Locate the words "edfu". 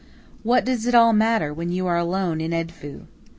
2.53-3.05